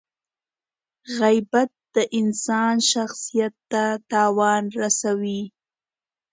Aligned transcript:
•غیبت 1.19 1.69
د 1.95 1.97
انسان 2.19 2.75
شخصیت 2.91 3.53
ته 3.71 3.83
تاوان 4.11 4.63
رسوي. 4.79 5.41